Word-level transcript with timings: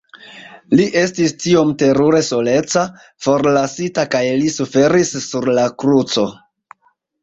Li 0.79 0.87
estis 1.01 1.33
tiom 1.43 1.73
terure 1.83 2.23
soleca, 2.29 2.87
forlasita 3.29 4.09
kaj 4.17 4.27
li 4.43 4.53
suferis 4.59 5.17
sur 5.31 5.53
la 5.57 5.71
kruco.. 5.83 6.31